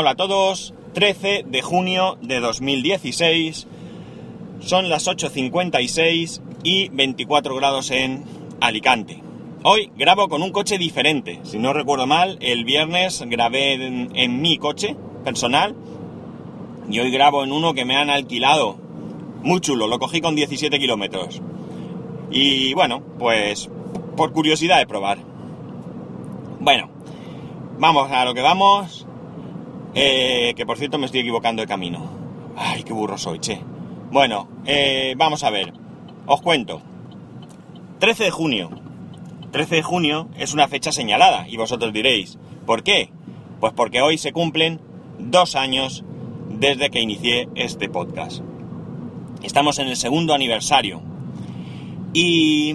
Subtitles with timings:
[0.00, 3.66] Hola a todos, 13 de junio de 2016,
[4.60, 8.22] son las 8.56 y 24 grados en
[8.60, 9.20] Alicante.
[9.64, 14.56] Hoy grabo con un coche diferente, si no recuerdo mal, el viernes grabé en, mi
[14.56, 15.74] coche personal
[16.88, 18.76] y hoy grabo en uno que me han alquilado.
[19.42, 21.42] Muy chulo, lo cogí con 17 kilómetros.
[22.30, 23.68] Y bueno, pues
[24.16, 25.18] por curiosidad de probar.
[26.60, 26.88] Bueno,
[27.80, 29.07] vamos a lo que vamos.
[29.94, 32.10] Eh, que por cierto me estoy equivocando de camino.
[32.56, 33.60] Ay, qué burro soy, che.
[34.10, 35.72] Bueno, eh, vamos a ver.
[36.26, 36.82] Os cuento.
[37.98, 38.70] 13 de junio.
[39.50, 43.10] 13 de junio es una fecha señalada y vosotros diréis, ¿por qué?
[43.60, 44.80] Pues porque hoy se cumplen
[45.18, 46.04] dos años
[46.50, 48.42] desde que inicié este podcast.
[49.42, 51.00] Estamos en el segundo aniversario.
[52.12, 52.74] Y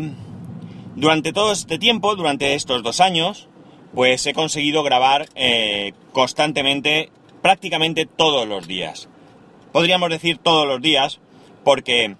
[0.95, 3.49] durante todo este tiempo, durante estos dos años,
[3.93, 7.09] pues he conseguido grabar eh, constantemente,
[7.41, 9.09] prácticamente todos los días.
[9.71, 11.19] Podríamos decir todos los días,
[11.63, 12.15] porque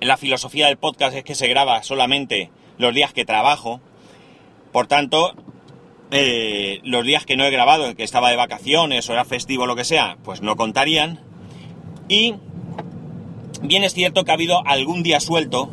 [0.00, 3.80] la filosofía del podcast es que se graba solamente los días que trabajo.
[4.72, 5.34] Por tanto,
[6.10, 9.66] eh, los días que no he grabado, que estaba de vacaciones o era festivo o
[9.66, 11.20] lo que sea, pues no contarían.
[12.08, 12.34] Y
[13.62, 15.70] bien es cierto que ha habido algún día suelto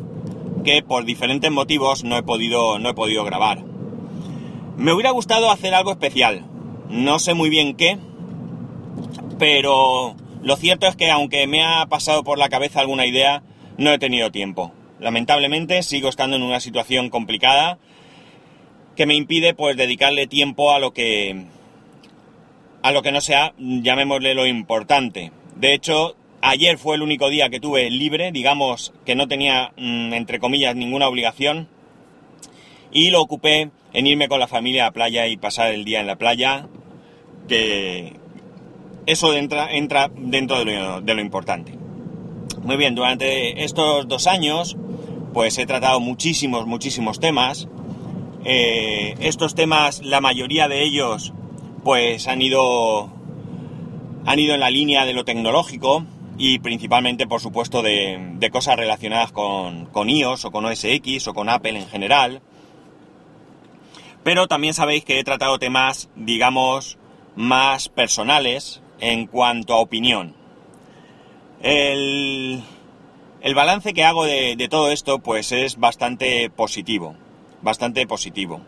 [0.63, 3.72] que por diferentes motivos no he podido, no he podido grabar.
[4.77, 6.45] Me hubiera gustado hacer algo especial.
[6.89, 7.97] No sé muy bien qué,
[9.37, 13.43] pero lo cierto es que aunque me ha pasado por la cabeza alguna idea,
[13.77, 14.71] no he tenido tiempo.
[14.99, 17.77] Lamentablemente sigo estando en una situación complicada
[18.95, 21.45] que me impide pues dedicarle tiempo a lo que
[22.81, 25.31] a lo que no sea, llamémosle lo importante.
[25.55, 30.13] De hecho, ayer fue el único día que tuve libre, digamos que no tenía mm,
[30.13, 31.69] entre comillas ninguna obligación
[32.91, 36.01] y lo ocupé en irme con la familia a la playa y pasar el día
[36.01, 36.67] en la playa,
[37.47, 38.13] que
[39.05, 41.77] eso entra, entra dentro de lo, de lo importante.
[42.63, 44.77] Muy bien, durante estos dos años,
[45.33, 47.67] pues he tratado muchísimos, muchísimos temas.
[48.45, 51.33] Eh, estos temas, la mayoría de ellos,
[51.83, 53.11] pues han ido,
[54.25, 56.05] han ido en la línea de lo tecnológico
[56.37, 61.27] y principalmente, por supuesto, de, de cosas relacionadas con, con iOS o con OS X
[61.27, 62.41] o con Apple en general.
[64.23, 66.97] Pero también sabéis que he tratado temas, digamos,
[67.35, 70.35] más personales en cuanto a opinión.
[71.61, 72.63] El,
[73.41, 77.15] el balance que hago de, de, todo esto, pues es bastante positivo.
[77.61, 78.61] Bastante positivo.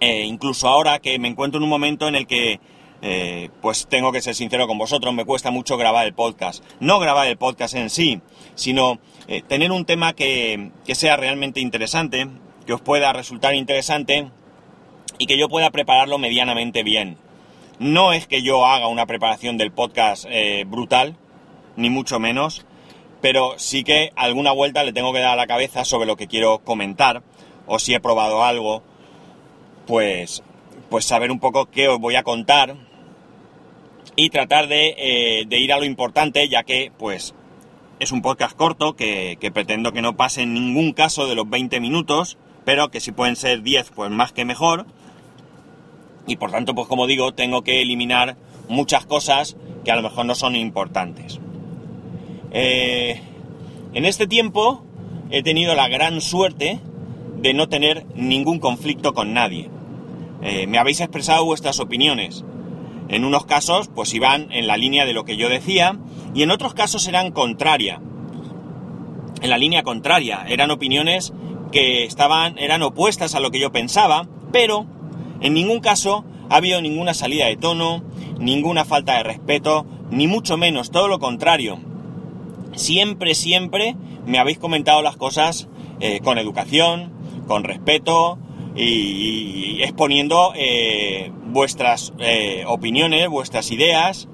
[0.00, 2.60] Eh, incluso ahora que me encuentro en un momento en el que,
[3.02, 6.64] eh, pues tengo que ser sincero con vosotros, me cuesta mucho grabar el podcast.
[6.80, 8.20] No grabar el podcast en sí,
[8.54, 12.28] sino eh, tener un tema que, que sea realmente interesante,
[12.66, 14.30] que os pueda resultar interesante
[15.18, 17.18] y que yo pueda prepararlo medianamente bien.
[17.78, 21.16] No es que yo haga una preparación del podcast eh, brutal,
[21.76, 22.66] ni mucho menos,
[23.20, 26.28] pero sí que alguna vuelta le tengo que dar a la cabeza sobre lo que
[26.28, 27.22] quiero comentar,
[27.66, 28.82] o si he probado algo,
[29.86, 30.42] pues,
[30.88, 32.76] pues saber un poco qué os voy a contar
[34.16, 37.34] y tratar de, eh, de ir a lo importante, ya que pues
[37.98, 41.48] es un podcast corto que, que pretendo que no pase en ningún caso de los
[41.48, 44.86] 20 minutos, pero que si pueden ser 10, pues más que mejor.
[46.26, 48.36] Y por tanto, pues como digo, tengo que eliminar
[48.68, 51.40] muchas cosas que a lo mejor no son importantes.
[52.52, 53.20] Eh,
[53.92, 54.84] en este tiempo
[55.30, 56.80] he tenido la gran suerte
[57.36, 59.68] de no tener ningún conflicto con nadie.
[60.42, 62.44] Eh, me habéis expresado vuestras opiniones.
[63.08, 65.98] En unos casos, pues iban en la línea de lo que yo decía,
[66.34, 68.00] y en otros casos eran contraria.
[69.42, 71.34] En la línea contraria, eran opiniones
[71.74, 74.86] que estaban, eran opuestas a lo que yo pensaba, pero
[75.40, 78.04] en ningún caso ha habido ninguna salida de tono,
[78.38, 81.80] ninguna falta de respeto, ni mucho menos, todo lo contrario.
[82.76, 85.68] Siempre, siempre me habéis comentado las cosas
[85.98, 87.12] eh, con educación,
[87.48, 88.38] con respeto
[88.76, 94.28] y, exponiendo eh, vuestras eh, opiniones, vuestras ideas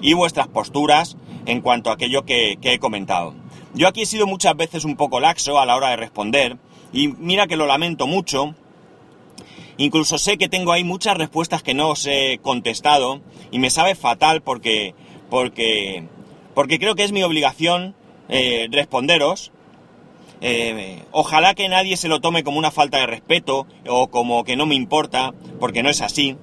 [0.00, 3.39] y vuestras posturas en cuanto a aquello que, que he comentado.
[3.80, 6.58] Yo aquí he sido muchas veces un poco laxo a la hora de responder
[6.92, 8.54] y mira que lo lamento mucho.
[9.78, 13.94] Incluso sé que tengo ahí muchas respuestas que no os he contestado y me sabe
[13.94, 14.94] fatal porque
[15.30, 16.04] porque
[16.52, 17.96] porque creo que es mi obligación
[18.28, 19.50] eh, responderos.
[20.42, 24.56] Eh, ojalá que nadie se lo tome como una falta de respeto o como que
[24.56, 26.36] no me importa, porque no es así.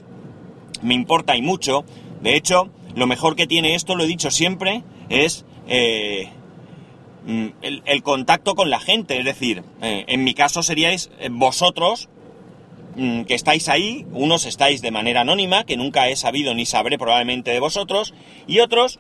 [0.82, 1.86] Me importa y mucho.
[2.20, 6.32] De hecho, lo mejor que tiene esto, lo he dicho siempre, es eh,
[7.28, 9.20] el, el, contacto con la gente.
[9.20, 12.10] Es decir, eh, en mi caso seríais eh, vosotros
[12.96, 16.98] mm, que estáis ahí, unos estáis de manera anónima, que nunca he sabido ni sabré
[16.98, 18.14] probablemente de vosotros,
[18.48, 19.00] y otros,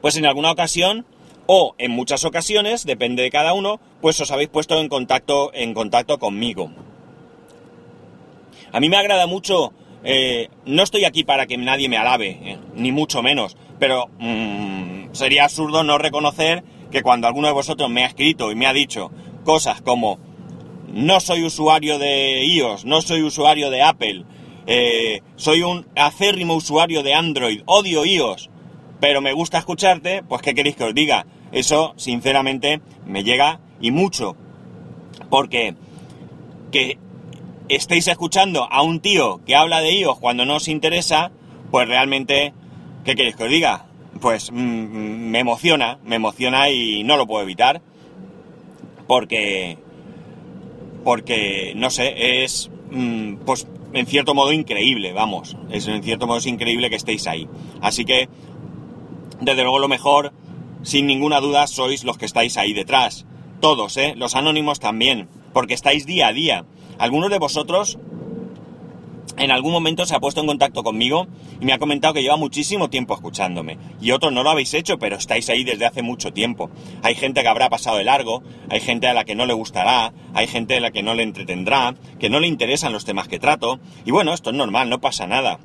[0.00, 1.06] pues en alguna ocasión,
[1.46, 5.72] o en muchas ocasiones, depende de cada uno, pues os habéis puesto en contacto, en
[5.72, 6.72] contacto conmigo.
[8.72, 9.72] A mí me agrada mucho,
[10.02, 15.44] eh, no estoy aquí para que nadie me alabe, ni mucho menos, pero mm, sería
[15.44, 16.64] absurdo no reconocer
[16.94, 19.10] que cuando alguno de vosotros me ha escrito y me ha dicho
[19.42, 20.20] cosas como
[20.92, 24.24] no soy usuario de iOS, no soy usuario de Apple,
[24.68, 28.48] eh, soy un acérrimo usuario de Android, odio iOS,
[29.00, 31.26] pero me gusta escucharte, pues ¿qué queréis que os diga?
[31.50, 34.36] Eso, sinceramente, me llega y mucho.
[35.30, 35.74] Porque
[36.70, 36.96] que
[37.68, 41.32] estéis escuchando a un tío que habla de iOS cuando no os interesa,
[41.72, 42.54] pues realmente,
[43.04, 43.86] ¿qué queréis que os diga?
[44.24, 47.82] Pues mm, me emociona, me emociona y no lo puedo evitar.
[49.06, 49.76] Porque
[51.04, 56.38] porque, no sé, es, mm, pues, en cierto modo increíble, vamos, es en cierto modo
[56.38, 57.46] es increíble que estéis ahí.
[57.82, 58.30] Así que,
[59.42, 60.32] desde luego lo mejor,
[60.80, 63.26] sin ninguna duda, sois los que estáis ahí detrás.
[63.60, 64.14] Todos, ¿eh?
[64.16, 66.64] Los anónimos también, porque estáis día a día.
[66.98, 67.98] Algunos de vosotros
[69.36, 71.26] en algún momento se ha puesto en contacto conmigo
[71.60, 73.78] y me ha comentado que lleva muchísimo tiempo escuchándome.
[74.00, 76.70] Y otros no lo habéis hecho, pero estáis ahí desde hace mucho tiempo.
[77.02, 80.12] Hay gente que habrá pasado de largo, hay gente a la que no le gustará,
[80.34, 83.38] hay gente a la que no le entretendrá, que no le interesan los temas que
[83.38, 83.80] trato.
[84.04, 85.58] Y bueno, esto es normal, no pasa nada.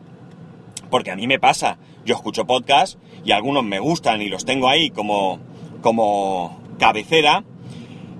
[0.89, 1.77] Porque a mí me pasa.
[2.05, 5.39] Yo escucho podcasts y algunos me gustan y los tengo ahí como,
[5.81, 7.43] como cabecera.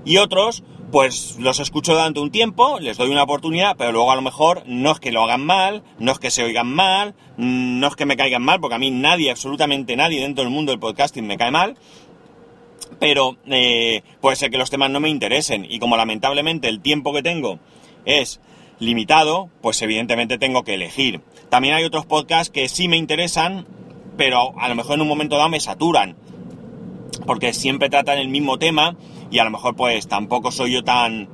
[0.06, 4.16] Y otros pues los escucho durante un tiempo, les doy una oportunidad, pero luego a
[4.16, 7.88] lo mejor no es que lo hagan mal, no es que se oigan mal, no
[7.88, 10.80] es que me caigan mal, porque a mí nadie, absolutamente nadie dentro del mundo del
[10.80, 11.76] podcasting me cae mal,
[13.00, 17.14] pero eh, puede ser que los temas no me interesen y como lamentablemente el tiempo
[17.14, 17.60] que tengo
[18.06, 18.40] es
[18.80, 21.22] limitado, pues evidentemente tengo que elegir.
[21.50, 23.68] También hay otros podcasts que sí me interesan,
[24.18, 26.16] pero a lo mejor en un momento dado me saturan,
[27.26, 28.96] porque siempre tratan el mismo tema
[29.32, 31.30] y a lo mejor pues tampoco soy yo tan...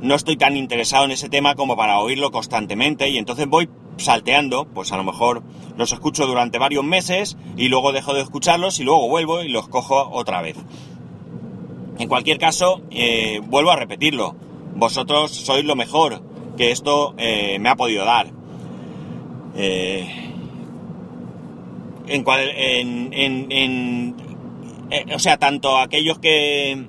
[0.00, 4.66] no estoy tan interesado en ese tema como para oírlo constantemente y entonces voy salteando,
[4.66, 5.42] pues a lo mejor
[5.76, 9.68] los escucho durante varios meses y luego dejo de escucharlos y luego vuelvo y los
[9.68, 10.56] cojo otra vez.
[11.98, 14.36] En cualquier caso, eh, vuelvo a repetirlo,
[14.76, 16.22] vosotros sois lo mejor
[16.56, 18.28] que esto eh, me ha podido dar.
[19.56, 20.08] Eh,
[22.06, 24.16] en, en, en,
[25.12, 26.86] o sea, tanto aquellos que,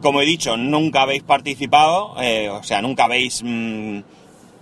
[0.00, 4.00] como he dicho, nunca habéis participado, eh, o sea, nunca habéis mm,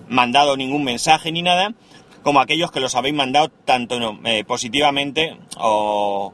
[0.08, 1.74] mandado ningún mensaje ni nada,
[2.22, 6.32] como aquellos que los habéis mandado tanto eh, positivamente o,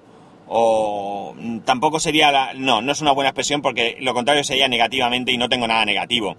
[0.49, 1.35] o,
[1.65, 2.55] tampoco sería la...
[2.55, 5.85] No, no es una buena expresión porque lo contrario sería negativamente y no tengo nada
[5.85, 6.37] negativo.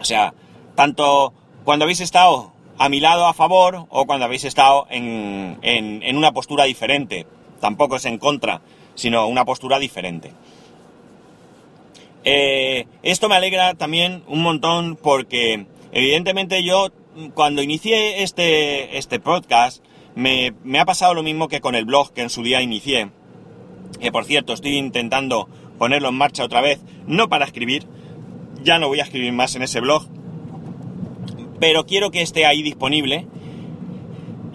[0.00, 0.34] O sea,
[0.74, 1.32] tanto
[1.64, 6.16] cuando habéis estado a mi lado a favor o cuando habéis estado en, en, en
[6.16, 7.26] una postura diferente.
[7.60, 8.62] Tampoco es en contra,
[8.94, 10.32] sino una postura diferente.
[12.24, 16.88] Eh, esto me alegra también un montón porque evidentemente yo
[17.34, 19.84] cuando inicié este, este podcast
[20.14, 23.10] me, ha pasado lo mismo que con el blog que en su día inicié.
[24.00, 25.48] Que por cierto estoy intentando
[25.78, 27.86] ponerlo en marcha otra vez, no para escribir,
[28.62, 30.08] ya no voy a escribir más en ese blog,
[31.60, 33.26] pero quiero que esté ahí disponible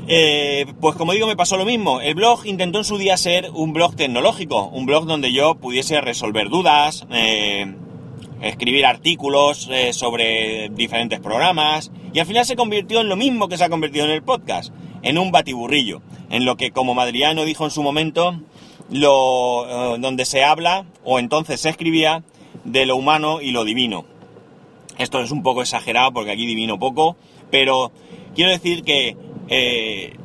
[0.08, 2.02] eh, pues como digo, me pasó lo mismo.
[2.02, 6.02] El blog intentó en su día ser un blog tecnológico, un blog donde yo pudiese
[6.02, 7.74] resolver dudas, eh,
[8.42, 13.58] escribir artículos eh, sobre diferentes programas, y al final se convirtió en lo mismo que
[13.58, 17.64] se ha convertido en el podcast, en un batiburrillo, en lo que como Madriano dijo
[17.64, 18.40] en su momento,
[18.90, 22.24] lo, donde se habla, o entonces se escribía,
[22.64, 24.06] de lo humano y lo divino.
[24.98, 27.18] Esto es un poco exagerado porque aquí divino poco,
[27.50, 27.92] pero
[28.36, 29.18] quiero decir que
[29.50, 30.16] eh,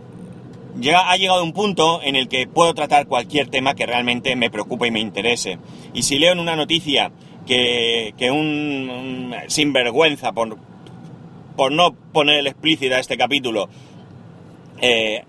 [0.95, 4.87] ha llegado un punto en el que puedo tratar cualquier tema que realmente me preocupe
[4.87, 5.59] y me interese.
[5.93, 7.11] Y si leo en una noticia
[7.47, 10.59] que, un, sinvergüenza, por,
[11.57, 13.69] por no poner el explícito a este capítulo,
[14.81, 15.25] eh,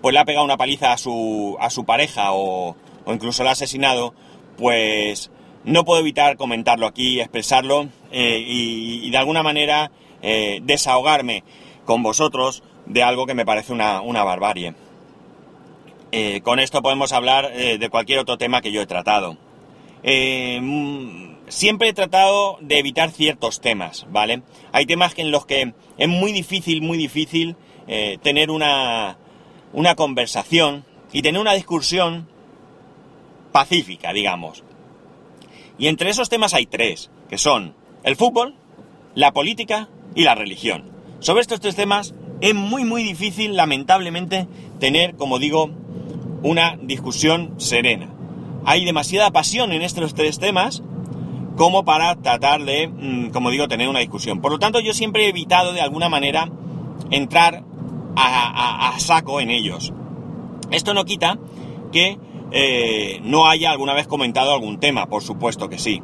[0.00, 3.52] pues le ha pegado una paliza a su, a su pareja o, incluso la ha
[3.52, 4.14] asesinado,
[4.56, 5.30] pues
[5.64, 9.90] no puedo evitar comentarlo aquí, expresarlo eh, y, de alguna manera
[10.22, 11.42] eh, desahogarme
[11.84, 14.74] con vosotros de algo que me parece una, barbarie.
[16.12, 19.36] Eh, con esto podemos hablar eh, de cualquier otro tema que yo he tratado.
[20.02, 24.42] Eh, mm, siempre he tratado de evitar ciertos temas, ¿vale?
[24.72, 27.56] Hay temas en los que es muy difícil, muy difícil
[28.22, 29.18] tener una,
[29.74, 32.26] una conversación y tener una discusión
[33.52, 34.64] pacífica, digamos.
[35.78, 37.74] Y entre esos temas hay tres, que son
[38.04, 38.54] el fútbol,
[39.14, 40.90] la política y la religión.
[41.20, 42.14] Sobre estos tres temas
[42.44, 44.46] es muy muy difícil, lamentablemente,
[44.78, 45.70] tener, como digo,
[46.42, 48.10] una discusión serena.
[48.66, 50.82] Hay demasiada pasión en estos tres temas
[51.56, 54.42] como para tratar de, mm, como digo, tener una discusión.
[54.42, 56.50] Por lo tanto, yo siempre he evitado de alguna manera
[57.10, 57.64] entrar
[58.14, 59.94] a, saco en ellos.
[60.70, 61.38] Esto no quita
[61.92, 62.18] que
[62.50, 66.02] eh, no haya alguna vez comentado algún tema, por supuesto que sí.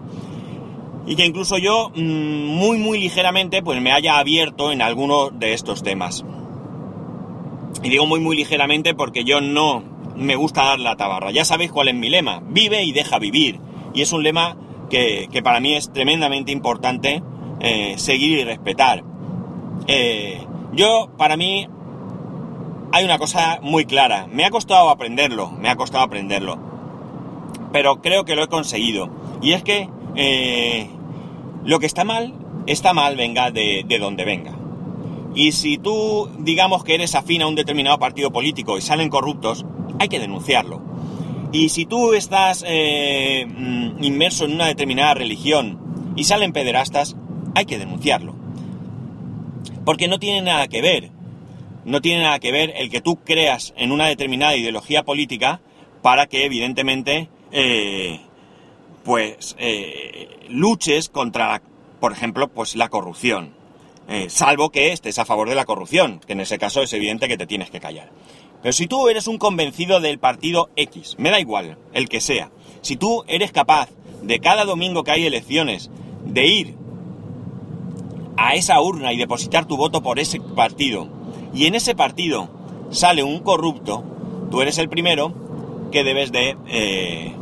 [1.06, 5.54] Y que incluso yo, mm, muy muy ligeramente, pues me haya abierto en alguno de
[5.54, 6.24] estos temas.
[7.82, 9.82] Y digo muy muy ligeramente porque yo no
[10.16, 11.30] me gusta dar la tabarra.
[11.30, 12.42] Ya sabéis cuál es mi lema.
[12.46, 13.58] Vive y deja vivir.
[13.94, 14.56] Y es un lema
[14.90, 17.22] que, para mí es tremendamente importante
[17.60, 19.02] eh, seguir y respetar.
[19.86, 21.66] Eh, yo, para mí,
[22.92, 24.26] hay una cosa muy clara.
[24.30, 26.58] Me ha costado aprenderlo, me ha costado aprenderlo.
[27.72, 29.08] Pero creo que lo he conseguido.
[29.40, 30.88] Y es que eh,
[31.64, 32.34] lo que está mal,
[32.66, 34.56] está mal, venga de, de donde venga.
[35.34, 39.64] Y si tú, digamos que eres afín a un determinado partido político y salen corruptos,
[39.98, 40.82] hay que denunciarlo.
[41.52, 47.16] Y si tú estás eh, mm, inmerso en una determinada religión y salen pederastas,
[47.54, 48.34] hay que denunciarlo.
[49.84, 51.10] Porque no tiene nada que ver.
[51.84, 55.60] No tiene nada que ver el que tú creas en una determinada ideología política
[56.02, 58.20] para que evidentemente eh,
[59.04, 61.62] pues eh, luches contra,
[62.00, 63.54] por ejemplo, pues la corrupción.
[64.28, 67.36] salvo que estés a favor de la corrupción, que en ese caso es evidente que
[67.36, 68.10] te tienes que callar.
[68.62, 72.50] Pero si tú eres un convencido del partido X, me da igual, el que sea,
[72.82, 73.88] si tú eres capaz
[74.22, 75.90] de cada domingo que hay elecciones,
[76.24, 76.74] de ir
[78.36, 81.08] a esa urna y depositar tu voto por ese partido,
[81.54, 82.50] y en ese partido
[82.90, 84.04] sale un corrupto,
[84.50, 85.34] tú eres el primero
[85.90, 87.34] que debes de, eh,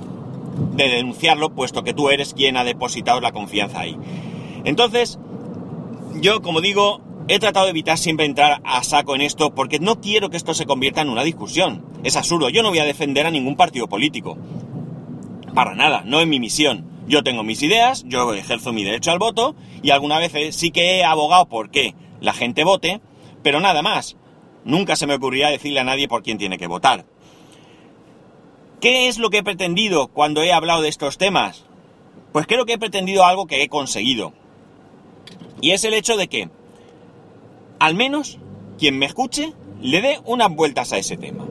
[0.77, 3.97] de denunciarlo, puesto que tú eres quien ha depositado la confianza ahí.
[4.65, 5.19] Entonces,
[6.21, 10.01] yo, como digo, He tratado de evitar siempre entrar a saco en esto porque no
[10.01, 11.85] quiero que esto se convierta en una discusión.
[12.03, 14.39] Es absurdo, yo no voy a defender a ningún partido político.
[15.55, 16.89] Para nada, no es mi misión.
[17.07, 20.97] Yo tengo mis ideas, yo ejerzo mi derecho al voto y alguna vez sí que
[20.97, 23.03] he abogado por que la gente vote,
[23.43, 24.17] pero nada más.
[24.65, 27.05] Nunca se me ocurrirá decirle a nadie por quién tiene que votar.
[28.81, 31.65] ¿Qué es lo que he pretendido cuando he hablado de estos temas?
[32.33, 34.33] Pues creo que he pretendido algo que he conseguido.
[35.61, 36.49] Y es el hecho de que
[37.81, 38.39] al menos
[38.79, 41.45] quien me escuche le dé unas vueltas a ese tema.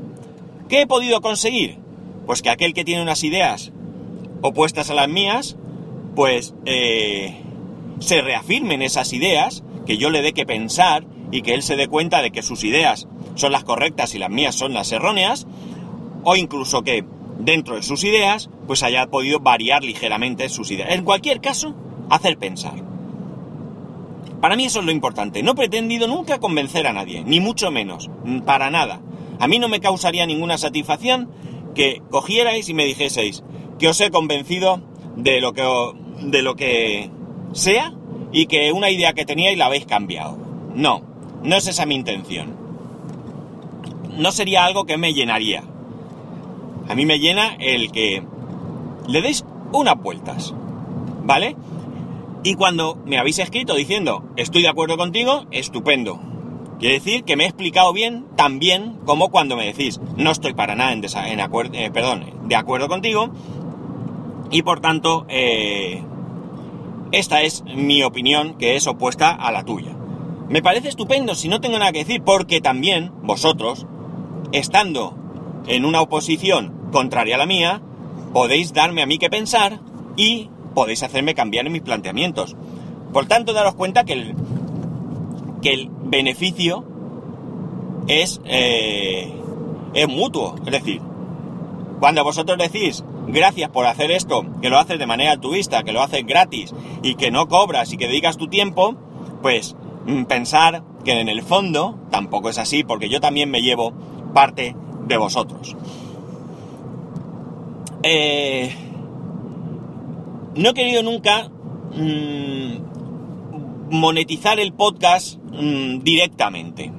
[0.70, 1.78] ¿Qué he podido conseguir?
[2.26, 3.74] Pues que aquel que tiene unas ideas
[4.42, 5.58] opuestas a las mías,
[6.16, 7.42] pues eh,
[8.00, 11.88] se reafirmen esas ideas, que yo le dé que pensar y que él se dé
[11.88, 15.46] cuenta de que sus ideas son las correctas y las mías son las erróneas,
[16.24, 17.06] o incluso que
[17.40, 20.92] dentro de sus ideas, pues haya podido variar ligeramente sus ideas.
[20.92, 21.76] En cualquier caso,
[22.10, 22.76] hacer pensar.
[24.42, 25.42] Para mí eso es lo importante.
[25.42, 28.10] No he pretendido nunca convencer a nadie, ni mucho menos,
[28.46, 29.02] para nada.
[29.40, 31.30] A mí no me causaría ninguna satisfacción
[31.74, 33.44] que cogierais y me dijeseis
[33.80, 34.82] que os he convencido
[35.16, 35.64] de lo que,
[36.22, 37.10] de lo que
[37.54, 37.94] sea
[38.32, 40.38] y que una idea que teníais la habéis cambiado.
[40.76, 41.02] No,
[41.44, 42.56] no es esa mi intención.
[44.18, 45.64] No sería algo que me llenaría.
[46.90, 48.24] A mí me llena el que
[49.08, 50.54] le deis unas vueltas.
[51.24, 51.56] ¿Vale?
[52.44, 56.20] Y cuando me habéis escrito diciendo estoy de acuerdo contigo, estupendo.
[56.80, 60.54] Quiere decir que me he explicado bien, tan bien como cuando me decís no estoy
[60.54, 63.30] para nada en, en acuerdo, eh, perdón, de acuerdo contigo.
[64.52, 66.04] Y por tanto, eh,
[67.12, 69.98] esta es mi opinión que es opuesta a la tuya.
[70.50, 73.86] Me parece estupendo si no tengo nada que decir, porque también vosotros,
[74.54, 75.14] estando
[75.68, 77.82] en una oposición contraria a la mía,
[78.34, 79.80] podéis darme a mí que pensar
[80.16, 82.56] y podéis hacerme cambiar en mis planteamientos.
[83.14, 84.36] Por tanto, daros cuenta que el,
[85.62, 86.84] que el beneficio
[88.08, 89.32] es, eh,
[89.94, 90.56] es mutuo.
[90.66, 91.02] Es decir,
[92.00, 96.02] cuando vosotros decís gracias por hacer esto, que lo haces de manera altruista, que lo
[96.02, 98.96] haces gratis y que no cobras y que dedicas tu tiempo,
[99.42, 99.76] pues
[100.06, 103.94] mm, pensar que en el fondo tampoco es así, porque yo también me llevo
[104.34, 104.76] parte
[105.08, 105.76] de vosotros.
[108.10, 108.74] Eh,
[110.56, 111.50] no he querido nunca
[111.94, 112.78] mm,
[113.92, 116.94] monetizar el podcast mm, directamente.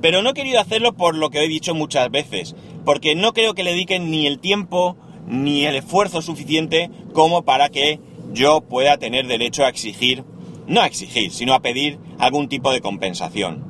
[0.00, 3.54] Pero no he querido hacerlo por lo que he dicho muchas veces, porque no creo
[3.54, 4.96] que le dediquen ni el tiempo
[5.28, 8.00] ni el esfuerzo suficiente como para que
[8.32, 10.24] yo pueda tener derecho a exigir,
[10.66, 13.64] no a exigir, sino a pedir algún tipo de compensación.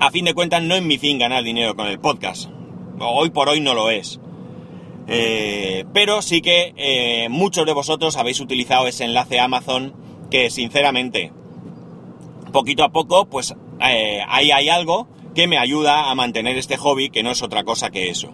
[0.00, 2.48] A fin de cuentas, no es mi fin ganar dinero con el podcast.
[2.98, 4.18] Hoy por hoy no lo es.
[5.12, 9.92] Eh, pero sí que eh, muchos de vosotros habéis utilizado ese enlace Amazon
[10.30, 11.32] que sinceramente
[12.52, 17.10] poquito a poco, pues eh, ahí hay algo que me ayuda a mantener este hobby,
[17.10, 18.32] que no es otra cosa que eso.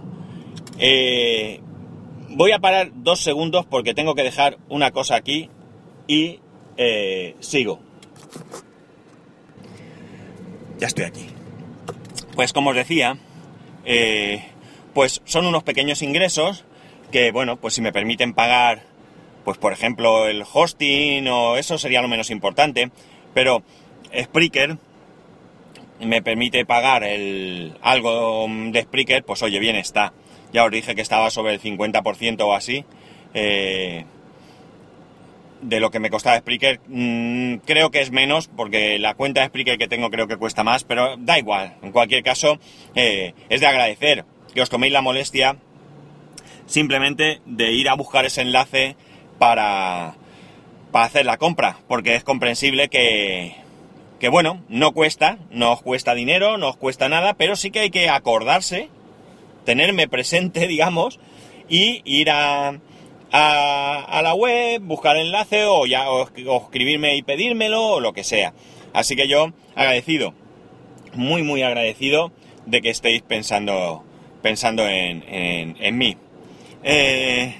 [2.28, 5.48] Voy a parar dos segundos porque tengo que dejar una cosa aquí
[6.06, 6.40] y
[7.40, 7.80] sigo.
[10.78, 11.26] Ya estoy aquí.
[12.34, 13.18] Pues como os decía,
[14.92, 16.65] pues son unos pequeños ingresos
[17.16, 18.82] que, bueno, pues si me permiten pagar,
[19.42, 22.90] pues por ejemplo el hosting o eso sería lo menos importante,
[23.32, 23.62] pero
[24.14, 24.76] Spreaker
[25.98, 30.12] me permite pagar el, algo de Spreaker, pues oye, bien está.
[30.52, 32.84] Ya os dije que estaba sobre el 50% o así.
[33.32, 34.04] Eh,
[35.62, 39.46] de lo que me costaba Spreaker, mm, creo que es menos, porque la cuenta de
[39.46, 41.76] Spreaker que tengo creo que cuesta más, pero da igual.
[41.80, 42.58] En cualquier caso,
[42.94, 45.56] eh, es de agradecer que os toméis la molestia
[46.66, 48.96] simplemente de ir a buscar ese enlace
[49.38, 50.14] para,
[50.92, 53.54] para hacer la compra, porque es comprensible que,
[54.18, 57.80] que bueno, no cuesta, no os cuesta dinero, no os cuesta nada, pero sí que
[57.80, 58.88] hay que acordarse,
[59.64, 61.20] tenerme presente, digamos,
[61.68, 62.78] y ir a,
[63.32, 66.28] a, la web, buscar el enlace o, ya, o,
[66.62, 68.54] escribirme y pedírmelo o lo que sea.
[68.92, 70.32] Así que yo agradecido,
[71.14, 72.32] muy muy agradecido
[72.64, 74.04] de que estéis pensando,
[74.42, 76.16] pensando en, en, mí.
[76.88, 77.52] Eh,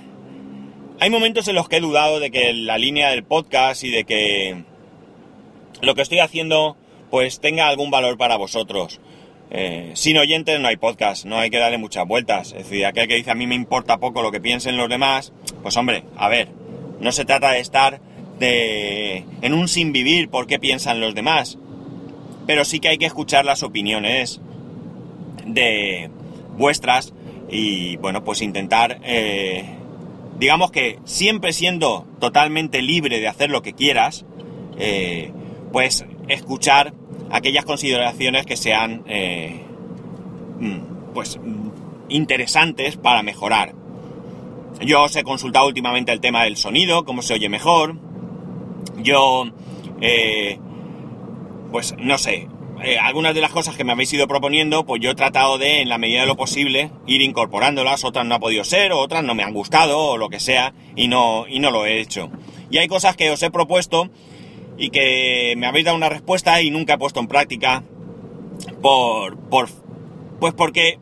[1.00, 4.04] hay momentos en los que he dudado de que la línea del podcast y de
[4.04, 4.62] que
[5.83, 6.76] lo que estoy haciendo
[7.11, 9.00] pues tenga algún valor para vosotros.
[9.50, 12.52] Eh, sin oyentes no hay podcast, no hay que darle muchas vueltas.
[12.52, 15.33] Es decir, aquel que dice a mí me importa poco lo que piensen los demás,
[15.61, 16.50] pues hombre, a ver,
[17.00, 18.00] no se trata de estar
[18.38, 21.59] de, en un sin vivir por qué piensan los demás,
[22.47, 24.40] pero sí que hay que escuchar las opiniones
[25.47, 26.11] de
[26.56, 27.12] vuestras
[27.48, 29.64] y bueno, pues intentar, eh,
[30.38, 34.24] digamos que siempre siendo totalmente libre de hacer lo que quieras,
[34.78, 35.32] eh,
[35.72, 36.94] pues escuchar
[37.30, 39.60] aquellas consideraciones que sean eh,
[40.58, 41.38] mm, pues
[42.08, 43.74] interesantes para mejorar.
[44.80, 47.96] Yo os he consultado últimamente el tema del sonido, cómo se oye mejor.
[48.98, 49.44] Yo,
[51.72, 52.48] pues no sé,
[52.82, 55.80] eh, algunas de las cosas que me habéis ido proponiendo, pues yo he tratado de,
[55.80, 58.04] en la medida de lo posible, ir incorporándolas.
[58.04, 61.08] Otras no ha podido ser, otras no me han gustado, o lo que sea, y
[61.08, 62.30] no, y no lo he hecho.
[62.70, 64.10] Y hay cosas que os he propuesto
[64.78, 67.82] y que me habéis dado una respuesta y nunca he puesto en práctica
[68.82, 69.68] por, por
[70.38, 70.98] pues porque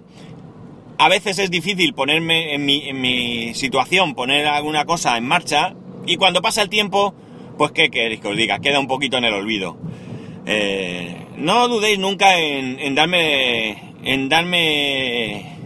[0.98, 5.74] a veces es difícil ponerme en mi, en mi situación, poner alguna cosa en marcha
[6.06, 7.14] y cuando pasa el tiempo,
[7.58, 9.76] pues qué queréis que os diga, queda un poquito en el olvido.
[10.46, 15.56] Eh, no dudéis nunca en, darme, en darme,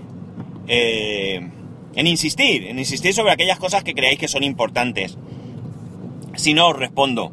[0.67, 1.49] eh,
[1.95, 5.19] en insistir, en insistir sobre aquellas cosas que creáis que son importantes.
[6.37, 7.33] Si no os respondo,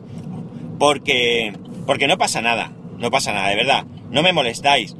[0.79, 1.53] porque,
[1.85, 4.95] porque no pasa nada, no pasa nada, de verdad, no me molestáis.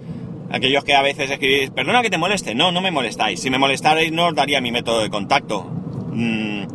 [0.52, 3.42] Aquellos que a veces escribís, perdona que te moleste, no, no me molestáis.
[3.42, 5.64] Si me molestarais no os daría mi método de contacto.
[6.12, 6.66] Mm,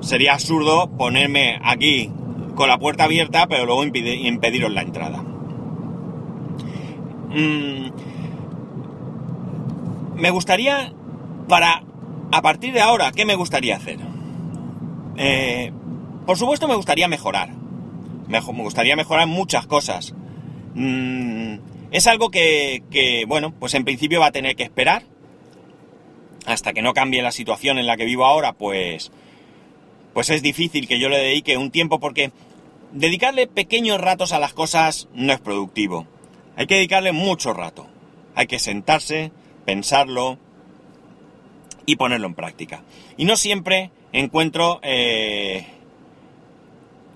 [0.00, 2.10] sería absurdo ponerme aquí
[2.58, 5.22] con la puerta abierta, pero luego impediros la entrada.
[7.30, 7.90] Mm,
[10.16, 10.92] me gustaría,
[11.48, 11.82] para,
[12.32, 13.98] a partir de ahora, ¿qué me gustaría hacer?
[15.16, 15.72] Eh,
[16.26, 17.50] por supuesto me gustaría mejorar
[18.28, 20.14] me, gustaría mejorar muchas cosas.
[20.74, 21.54] Mm,
[21.90, 25.02] es algo que, que, bueno, pues en principio va a tener que esperar.
[26.46, 29.10] Hasta que no cambie la situación en la que vivo ahora, pues,
[30.14, 32.30] pues es difícil que yo le dedique un tiempo porque
[32.92, 36.06] dedicarle pequeños ratos a las cosas no es productivo.
[36.56, 37.86] Hay que dedicarle mucho rato.
[38.34, 39.32] Hay que sentarse,
[39.64, 40.38] pensarlo
[41.86, 42.82] y ponerlo en práctica.
[43.16, 45.66] Y no siempre encuentro eh,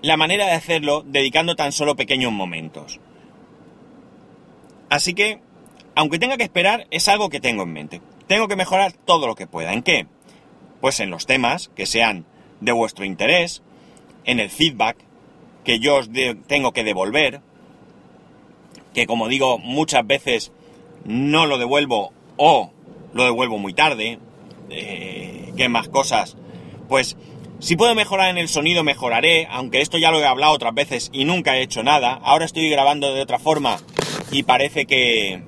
[0.01, 2.99] la manera de hacerlo dedicando tan solo pequeños momentos.
[4.89, 5.39] Así que,
[5.95, 8.01] aunque tenga que esperar, es algo que tengo en mente.
[8.27, 9.73] Tengo que mejorar todo lo que pueda.
[9.73, 10.07] ¿En qué?
[10.81, 12.25] Pues en los temas que sean
[12.61, 13.63] de vuestro interés,
[14.25, 14.97] en el feedback
[15.63, 16.09] que yo os
[16.47, 17.41] tengo que devolver,
[18.93, 20.51] que como digo muchas veces
[21.05, 22.71] no lo devuelvo o
[23.13, 24.19] lo devuelvo muy tarde,
[24.69, 26.37] eh, que más cosas,
[26.89, 27.17] pues
[27.63, 31.09] si puedo mejorar en el sonido, mejoraré, aunque esto ya lo he hablado otras veces
[31.13, 32.19] y nunca he hecho nada.
[32.21, 33.77] Ahora estoy grabando de otra forma
[34.31, 35.41] y parece que,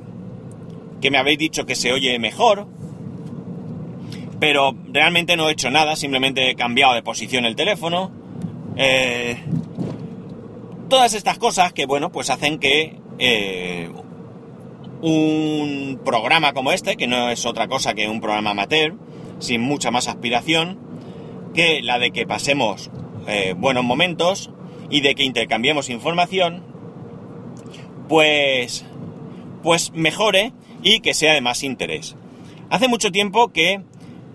[1.02, 2.68] que me habéis dicho que se oye mejor.
[4.40, 8.12] Pero realmente no he hecho nada, simplemente he cambiado de posición el teléfono.
[8.78, 9.38] Eh,
[10.90, 13.90] todas estas cosas que, bueno, pues hacen que eh,
[15.02, 18.96] un programa como este, que no es otra cosa que un programa amateur,
[19.40, 20.80] sin mucha más aspiración,
[21.54, 22.90] que la de que pasemos
[23.28, 24.52] eh, buenos momentos
[24.90, 26.64] y de que intercambiemos información,
[28.08, 28.86] pues,
[29.64, 32.16] pues mejore y que sea de más interés.
[32.70, 33.82] Hace mucho tiempo que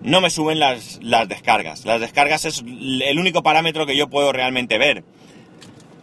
[0.03, 1.85] no me suben las, las descargas.
[1.85, 5.03] Las descargas es el único parámetro que yo puedo realmente ver.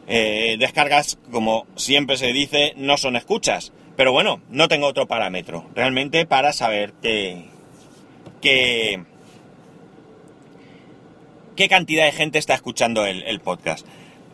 [0.09, 3.73] Eh, descargas, como siempre se dice, no son escuchas.
[3.97, 7.45] Pero bueno, no tengo otro parámetro realmente para saber qué,
[8.41, 9.03] qué,
[11.57, 13.87] qué cantidad de gente está escuchando el, podcast.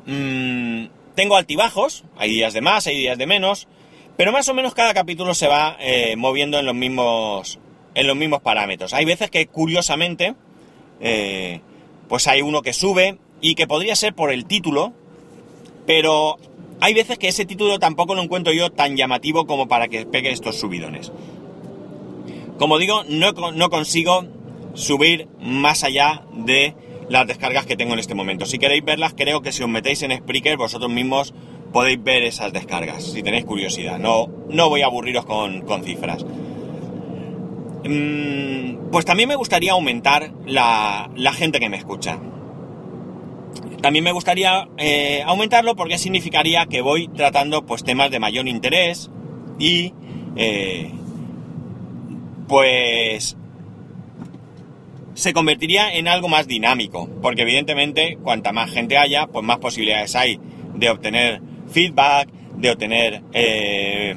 [0.07, 3.67] Mm, tengo altibajos, hay días de más, hay días de menos,
[4.17, 7.59] pero más o menos cada capítulo se va eh, moviendo en los mismos
[7.95, 8.93] en los mismos parámetros.
[8.93, 10.35] Hay veces que curiosamente,
[11.01, 11.61] eh,
[12.09, 14.93] pues hay uno que sube y que podría ser por el título,
[15.87, 16.37] pero
[16.81, 20.31] hay veces que ese título tampoco lo encuentro yo tan llamativo como para que pegue
[20.31, 21.13] estos subidones.
[22.59, 24.25] Como digo, no, no consigo
[24.75, 26.75] subir más allá de
[27.09, 28.47] las descargas que tengo en este momento.
[28.47, 31.35] Si queréis verlas, creo que si os metéis en Spreaker, vosotros mismos
[31.73, 33.99] podéis ver esas descargas, si tenéis curiosidad.
[33.99, 36.25] No, no voy a aburriros con, con cifras.
[37.85, 42.19] Mm, pues también me gustaría aumentar la, gente que me escucha.
[43.85, 49.11] También me gustaría eh, aumentarlo porque significaría que voy tratando pues temas de mayor interés
[49.59, 49.93] y
[50.37, 50.91] eh,
[52.49, 53.37] pues
[55.13, 60.17] se convertiría en algo más dinámico, porque evidentemente cuanta más gente haya, pues más posibilidades
[60.17, 60.41] hay
[60.77, 64.17] de obtener feedback, de obtener eh,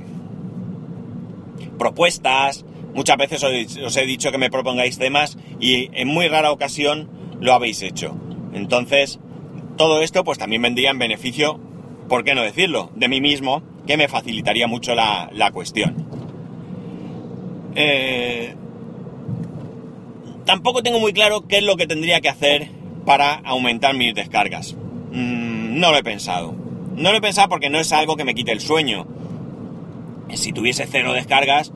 [1.78, 7.10] propuestas, Muchas veces os, he dicho que me propongáis temas y en muy rara ocasión
[7.42, 8.16] lo habéis hecho.
[8.54, 9.20] Entonces,
[9.78, 11.60] todo esto pues también vendría en beneficio,
[12.10, 16.06] ¿por qué no decirlo?, de mí mismo, que me facilitaría mucho la, cuestión.
[17.76, 18.56] Eh,
[20.46, 22.70] tampoco tengo muy claro qué es lo que tendría que hacer
[23.06, 24.76] para aumentar mis descargas.
[25.12, 26.54] Mm, no lo he pensado.
[26.96, 29.08] No lo he pensado porque no es algo que me quite el sueño.
[30.34, 31.72] Si tuviese cero descargas,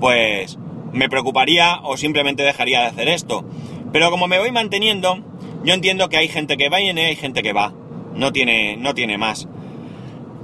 [0.00, 0.58] pues
[0.92, 3.44] me preocuparía o simplemente dejaría de hacer esto.
[3.92, 5.24] Pero como me voy manteniendo,
[5.64, 7.72] yo entiendo que hay gente que va y hay gente que va.
[8.14, 9.48] No tiene, no tiene más.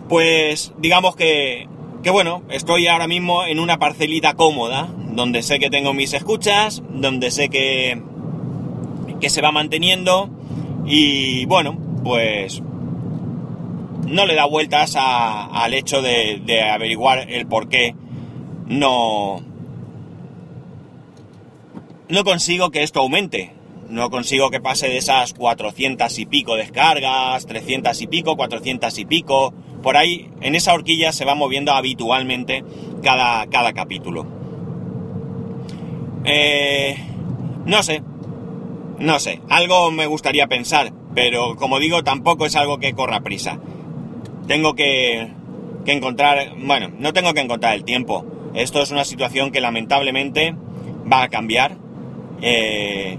[0.09, 1.69] Pues digamos que,
[2.03, 6.83] que bueno, estoy ahora mismo en una parcelita cómoda, donde sé que tengo mis escuchas,
[6.89, 8.03] donde sé que,
[9.21, 10.31] que se va manteniendo
[10.87, 12.63] y bueno, pues
[14.07, 17.95] no le da vueltas al hecho de, de averiguar el por qué
[18.67, 19.43] no,
[22.09, 23.60] no consigo que esto aumente.
[23.91, 29.05] No consigo que pase de esas 400 y pico descargas, 300 y pico, 400 y
[29.05, 29.53] pico.
[29.83, 32.65] Por ahí, en esa horquilla se va moviendo habitualmente
[33.03, 34.27] cada, cada capítulo.
[36.25, 36.97] Eh,
[37.67, 38.03] no sé,
[38.99, 43.59] no sé, algo me gustaría pensar, pero como digo, tampoco es algo que corra prisa.
[44.47, 45.33] Tengo que,
[45.85, 48.25] que encontrar, bueno, no tengo que encontrar el tiempo.
[48.55, 50.55] Esto es una situación que lamentablemente
[51.11, 51.77] va a cambiar
[52.43, 53.19] eh,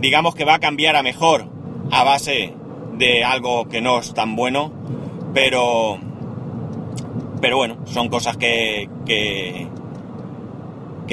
[0.00, 1.46] digamos que va a cambiar a mejor
[1.90, 2.54] a base
[2.96, 4.72] de algo que no es tan bueno,
[5.34, 5.98] pero,
[7.40, 9.68] pero bueno, son cosas que, que,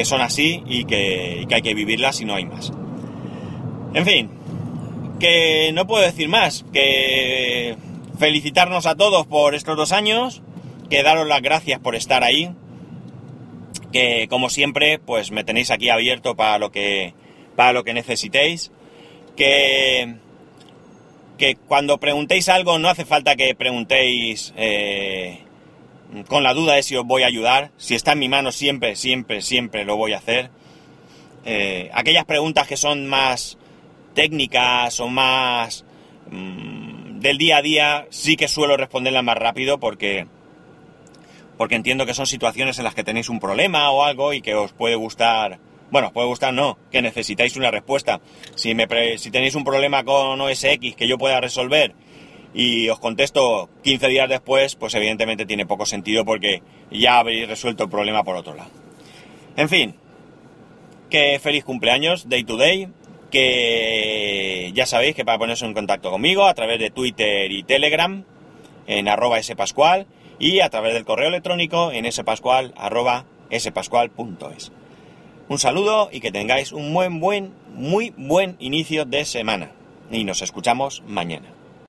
[0.06, 2.72] son así y que, hay que vivirlas y no hay más.
[3.94, 4.30] En fin,
[5.20, 7.78] que no puedo decir más, que
[8.20, 10.42] felicitarnos a todos por estos dos años,
[10.90, 12.52] que daros las gracias por estar ahí,
[13.92, 17.14] que como siempre, pues me tenéis aquí abierto para lo que
[17.56, 18.72] para lo que necesitéis.
[19.36, 20.16] Que,
[21.38, 25.40] que cuando preguntéis algo no hace falta que preguntéis eh,
[26.28, 27.72] con la duda de si os voy a ayudar.
[27.78, 30.50] Si está en mi mano siempre, siempre, siempre lo voy a hacer.
[31.46, 33.58] Eh, aquellas preguntas que son más
[34.14, 35.86] técnicas o más
[36.32, 40.28] mm, del día a día, sí que suelo responderlas más rápido porque
[41.58, 44.56] porque entiendo que son situaciones en las que tenéis un problema o algo y que
[44.56, 45.60] os puede gustar
[45.96, 48.20] bueno, puede gustar no, que necesitáis una respuesta.
[48.56, 48.86] Si, me
[49.18, 51.96] si tenéis un problema con OSX que yo pueda resolver
[52.54, 57.86] y os contesto 15 días después, pues evidentemente tiene poco sentido porque ya habéis resuelto
[57.86, 58.72] el problema por otro lado.
[59.56, 59.96] En fin,
[61.10, 62.90] que feliz cumpleaños, day to day,
[63.32, 68.26] que ya sabéis que para ponerse en contacto conmigo a través de Twitter y Telegram
[68.86, 70.08] en arroba spascual
[70.40, 74.74] y a través del correo electrónico en spascual arroba spascual.es.
[75.48, 79.72] Un saludo y que tengáis un buen, buen, muy buen inicio de semana.
[80.12, 81.55] Y nos escuchamos mañana.